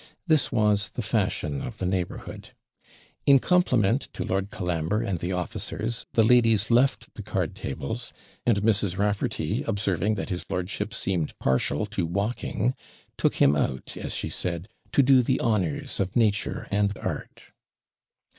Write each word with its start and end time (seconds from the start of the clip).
This 0.25 0.51
was 0.51 0.89
the 0.89 1.03
fashion 1.03 1.61
of 1.61 1.77
the 1.77 1.85
neighbourhood. 1.85 2.55
In 3.27 3.37
compliment 3.37 4.09
to 4.13 4.25
Lord 4.25 4.49
Colambre 4.49 5.03
and 5.03 5.19
the 5.19 5.31
officers, 5.31 6.07
the 6.13 6.23
ladies 6.23 6.71
left 6.71 7.13
the 7.13 7.21
card 7.21 7.53
tables; 7.55 8.11
and 8.43 8.63
Mrs. 8.63 8.97
Raffarty, 8.97 9.63
observing 9.67 10.15
that 10.15 10.31
his 10.31 10.43
lordship 10.49 10.91
seemed 10.91 11.37
PARTIAL 11.37 11.85
to 11.85 12.07
walking, 12.07 12.73
took 13.15 13.35
him 13.35 13.55
out, 13.55 13.95
as 13.95 14.15
she 14.15 14.29
said, 14.29 14.67
'to 14.91 15.03
do 15.03 15.21
the 15.21 15.39
honours 15.39 15.99
of 15.99 16.15
nature 16.15 16.67
and 16.71 16.97
art.' 16.97 17.51